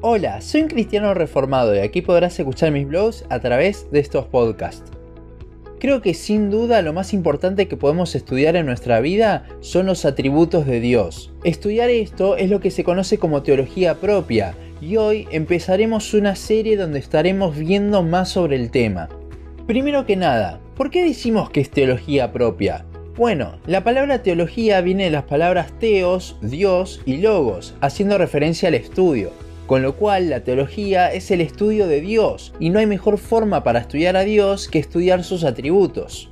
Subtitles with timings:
[0.00, 4.26] Hola, soy un cristiano reformado y aquí podrás escuchar mis blogs a través de estos
[4.26, 4.92] podcasts.
[5.80, 10.04] Creo que sin duda lo más importante que podemos estudiar en nuestra vida son los
[10.04, 11.32] atributos de Dios.
[11.42, 16.76] Estudiar esto es lo que se conoce como teología propia y hoy empezaremos una serie
[16.76, 19.08] donde estaremos viendo más sobre el tema.
[19.66, 22.84] Primero que nada, ¿por qué decimos que es teología propia?
[23.16, 28.74] Bueno, la palabra teología viene de las palabras teos, Dios y logos, haciendo referencia al
[28.74, 29.32] estudio.
[29.68, 33.64] Con lo cual la teología es el estudio de Dios y no hay mejor forma
[33.64, 36.30] para estudiar a Dios que estudiar sus atributos.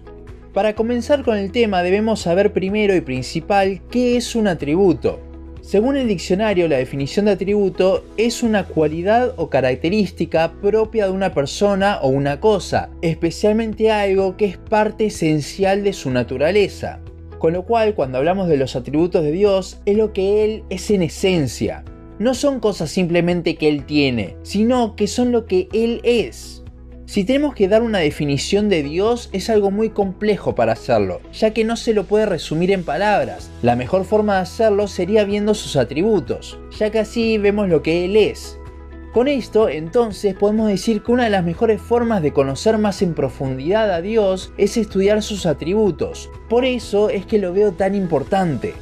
[0.55, 5.21] Para comenzar con el tema debemos saber primero y principal qué es un atributo.
[5.61, 11.35] Según el diccionario, la definición de atributo es una cualidad o característica propia de una
[11.35, 17.01] persona o una cosa, especialmente algo que es parte esencial de su naturaleza.
[17.39, 20.91] Con lo cual, cuando hablamos de los atributos de Dios, es lo que Él es
[20.91, 21.85] en esencia
[22.19, 26.63] no son cosas simplemente que Él tiene, sino que son lo que Él es.
[27.07, 31.53] Si tenemos que dar una definición de Dios es algo muy complejo para hacerlo, ya
[31.53, 33.49] que no se lo puede resumir en palabras.
[33.63, 38.05] La mejor forma de hacerlo sería viendo sus atributos, ya que así vemos lo que
[38.05, 38.59] Él es.
[39.17, 43.15] Con esto, entonces, podemos decir que una de las mejores formas de conocer más en
[43.15, 46.29] profundidad a Dios es estudiar sus atributos.
[46.51, 48.75] Por eso es que lo veo tan importante.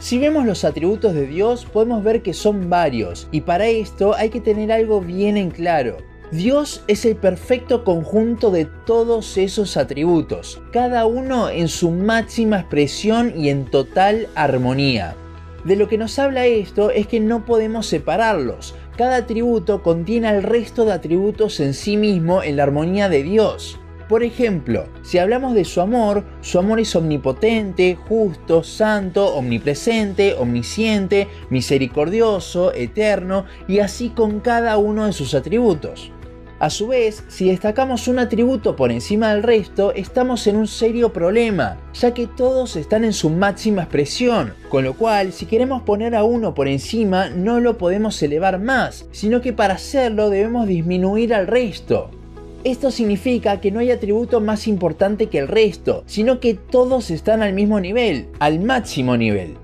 [0.00, 4.30] Si vemos los atributos de Dios, podemos ver que son varios, y para esto hay
[4.30, 5.96] que tener algo bien en claro.
[6.30, 13.32] Dios es el perfecto conjunto de todos esos atributos, cada uno en su máxima expresión
[13.36, 15.16] y en total armonía.
[15.64, 18.76] De lo que nos habla esto es que no podemos separarlos.
[18.96, 23.80] Cada atributo contiene al resto de atributos en sí mismo en la armonía de Dios.
[24.08, 31.28] Por ejemplo, si hablamos de su amor, su amor es omnipotente, justo, santo, omnipresente, omnisciente,
[31.50, 36.10] misericordioso, eterno y así con cada uno de sus atributos.
[36.58, 41.12] A su vez, si destacamos un atributo por encima del resto, estamos en un serio
[41.12, 46.16] problema, ya que todos están en su máxima expresión, con lo cual si queremos poner
[46.16, 51.32] a uno por encima no lo podemos elevar más, sino que para hacerlo debemos disminuir
[51.32, 52.10] al resto.
[52.68, 57.40] Esto significa que no hay atributo más importante que el resto, sino que todos están
[57.40, 59.54] al mismo nivel, al máximo nivel.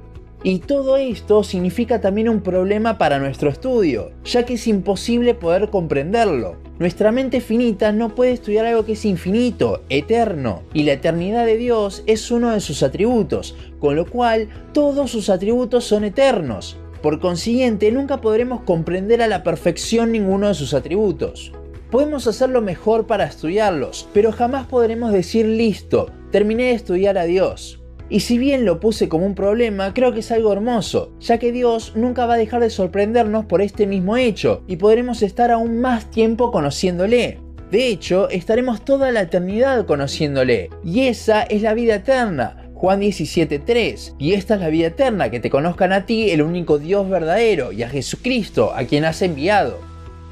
[0.43, 5.69] Y todo esto significa también un problema para nuestro estudio, ya que es imposible poder
[5.69, 6.57] comprenderlo.
[6.79, 11.59] Nuestra mente finita no puede estudiar algo que es infinito, eterno, y la eternidad de
[11.59, 16.79] Dios es uno de sus atributos, con lo cual todos sus atributos son eternos.
[17.03, 21.53] Por consiguiente, nunca podremos comprender a la perfección ninguno de sus atributos.
[21.91, 27.81] Podemos hacerlo mejor para estudiarlos, pero jamás podremos decir listo, terminé de estudiar a Dios.
[28.11, 31.53] Y si bien lo puse como un problema, creo que es algo hermoso, ya que
[31.53, 35.81] Dios nunca va a dejar de sorprendernos por este mismo hecho y podremos estar aún
[35.81, 37.41] más tiempo conociéndole.
[37.71, 44.15] De hecho, estaremos toda la eternidad conociéndole, y esa es la vida eterna, Juan 17:3.
[44.19, 47.73] Y esta es la vida eterna, que te conozcan a ti, el único Dios verdadero,
[47.73, 49.79] y a Jesucristo, a quien has enviado.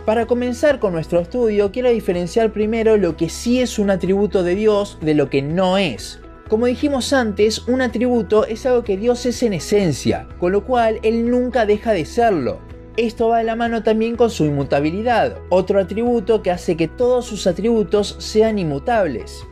[0.05, 4.57] Para comenzar con nuestro estudio, quiero diferenciar primero lo que sí es un atributo de
[4.57, 6.19] Dios de lo que no es.
[6.49, 10.99] Como dijimos antes, un atributo es algo que Dios es en esencia, con lo cual
[11.05, 12.59] Él nunca deja de serlo.
[12.97, 17.25] Esto va de la mano también con su inmutabilidad, otro atributo que hace que todos
[17.25, 19.47] sus atributos sean inmutables.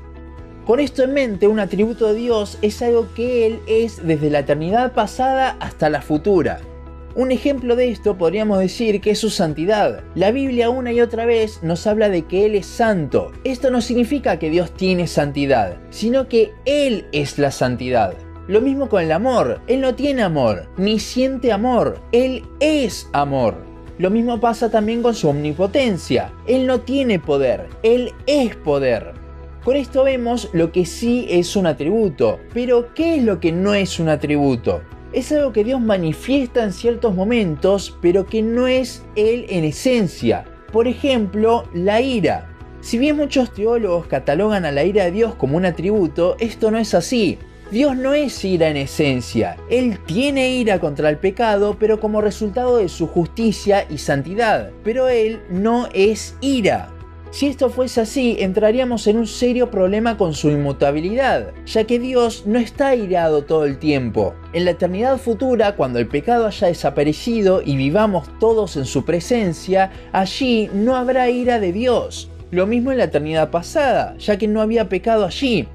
[0.67, 4.41] Con esto en mente, un atributo de Dios es algo que Él es desde la
[4.41, 6.61] eternidad pasada hasta la futura.
[7.17, 10.05] Un ejemplo de esto podríamos decir que es su santidad.
[10.15, 13.33] La Biblia una y otra vez nos habla de que Él es santo.
[13.43, 18.15] Esto no significa que Dios tiene santidad, sino que Él es la santidad.
[18.47, 19.61] Lo mismo con el amor.
[19.67, 22.01] Él no tiene amor, ni siente amor.
[22.13, 23.57] Él es amor.
[23.99, 26.33] Lo mismo pasa también con su omnipotencia.
[26.47, 29.15] Él no tiene poder, Él es poder.
[29.65, 32.39] Con esto vemos lo que sí es un atributo.
[32.55, 34.81] Pero, ¿qué es lo que no es un atributo?
[35.13, 40.45] Es algo que Dios manifiesta en ciertos momentos, pero que no es Él en esencia.
[40.73, 42.49] Por ejemplo, la ira.
[42.81, 46.79] Si bien muchos teólogos catalogan a la ira de Dios como un atributo, esto no
[46.79, 47.39] es así.
[47.71, 52.79] Dios no es ira en esencia, Él tiene ira contra el pecado, pero como resultado
[52.79, 54.71] de su justicia y santidad.
[54.83, 56.91] Pero Él no es ira.
[57.33, 62.45] Si esto fuese así, entraríamos en un serio problema con su inmutabilidad, ya que Dios
[62.45, 64.35] no está airado todo el tiempo.
[64.53, 69.93] En la eternidad futura, cuando el pecado haya desaparecido y vivamos todos en su presencia,
[70.11, 72.29] allí no habrá ira de Dios.
[72.51, 75.69] Lo mismo en la eternidad pasada, ya que no había pecado allí.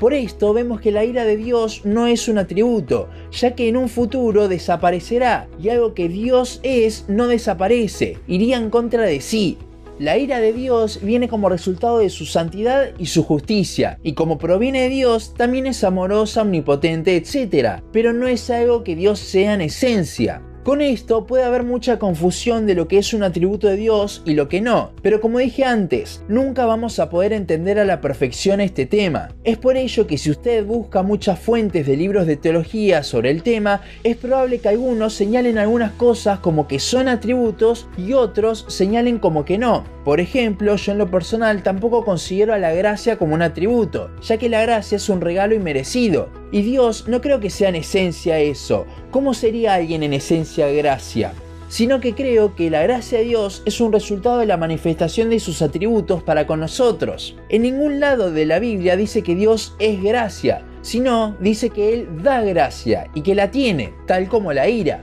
[0.00, 3.76] Por esto vemos que la ira de Dios no es un atributo, ya que en
[3.76, 9.56] un futuro desaparecerá y algo que Dios es no desaparece, iría en contra de sí.
[9.98, 14.36] La ira de Dios viene como resultado de su santidad y su justicia, y como
[14.36, 17.80] proviene de Dios, también es amorosa, omnipotente, etc.
[17.92, 20.42] Pero no es algo que Dios sea en esencia.
[20.66, 24.34] Con esto puede haber mucha confusión de lo que es un atributo de Dios y
[24.34, 28.60] lo que no, pero como dije antes, nunca vamos a poder entender a la perfección
[28.60, 29.28] este tema.
[29.44, 33.44] Es por ello que si usted busca muchas fuentes de libros de teología sobre el
[33.44, 39.20] tema, es probable que algunos señalen algunas cosas como que son atributos y otros señalen
[39.20, 39.84] como que no.
[40.04, 44.36] Por ejemplo, yo en lo personal tampoco considero a la gracia como un atributo, ya
[44.36, 48.38] que la gracia es un regalo inmerecido, y Dios no creo que sea en esencia
[48.38, 48.86] eso.
[49.10, 51.32] ¿Cómo sería alguien en esencia gracia?
[51.68, 55.40] Sino que creo que la gracia de Dios es un resultado de la manifestación de
[55.40, 57.36] sus atributos para con nosotros.
[57.48, 62.22] En ningún lado de la Biblia dice que Dios es gracia, sino dice que Él
[62.22, 65.02] da gracia y que la tiene, tal como la ira.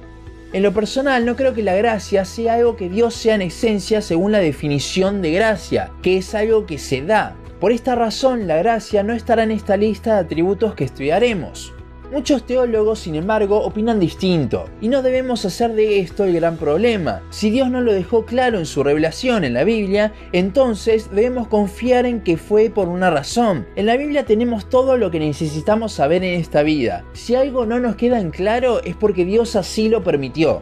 [0.53, 4.01] En lo personal no creo que la gracia sea algo que Dios sea en esencia
[4.01, 8.57] según la definición de gracia, que es algo que se da, por esta razón, la
[8.57, 11.73] gracia no estará en esta lista de atributos que estudiaremos.
[12.13, 17.23] Muchos teólogos, sin embargo, opinan distinto, y no debemos hacer de esto el gran problema.
[17.31, 22.05] Si Dios no lo dejó claro en su revelación en la Biblia, entonces debemos confiar
[22.05, 23.65] en que fue por una razón.
[23.75, 27.03] En la Biblia tenemos todo lo que necesitamos saber en esta vida.
[27.13, 30.61] Si algo no nos queda en claro es porque Dios así lo permitió.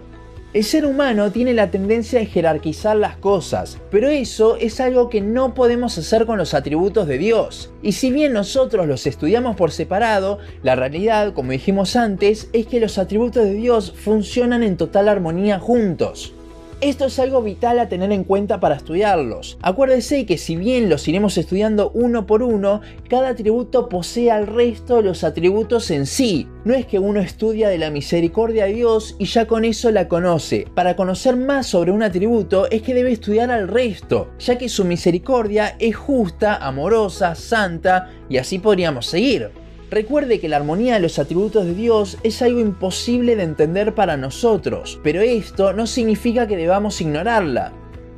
[0.54, 5.22] El ser humano tiene la tendencia a jerarquizar las cosas, pero eso es algo que
[5.22, 7.72] no podemos hacer con los atributos de Dios.
[7.82, 12.82] Y si bien nosotros los estudiamos por separado, la realidad, como dijimos antes, es que
[12.82, 16.34] los atributos de Dios funcionan en total armonía juntos.
[16.82, 19.60] Esto es algo vital a tener en cuenta para estudiarlos.
[19.62, 25.04] Acuérdese que si bien los iremos estudiando uno por uno, cada atributo posee al resto
[25.04, 26.48] los atributos en sí.
[26.66, 30.08] No es que uno estudia de la misericordia de Dios y ya con eso la
[30.08, 30.66] conoce.
[30.74, 34.84] Para conocer más sobre un atributo es que debe estudiar al resto, ya que su
[34.84, 39.61] misericordia es justa, amorosa, santa y así podríamos seguir.
[39.92, 44.16] Recuerde que la armonía de los atributos de Dios es algo imposible de entender para
[44.16, 47.74] nosotros, pero esto no significa que debamos ignorarla.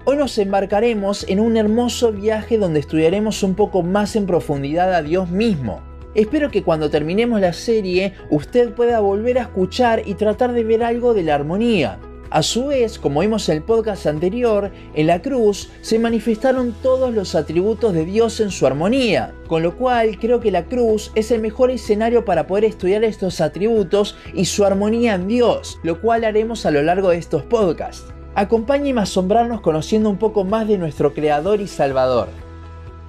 [0.05, 5.01] Hoy nos embarcaremos en un hermoso viaje donde estudiaremos un poco más en profundidad a
[5.01, 5.81] Dios mismo.
[6.13, 10.83] Espero que cuando terminemos la serie usted pueda volver a escuchar y tratar de ver
[10.83, 11.97] algo de la armonía.
[12.33, 17.13] A su vez, como vimos en el podcast anterior, en la cruz se manifestaron todos
[17.13, 21.29] los atributos de Dios en su armonía, con lo cual creo que la cruz es
[21.29, 26.23] el mejor escenario para poder estudiar estos atributos y su armonía en Dios, lo cual
[26.23, 28.11] haremos a lo largo de estos podcasts.
[28.33, 32.29] Acompáñenme a asombrarnos conociendo un poco más de nuestro Creador y Salvador.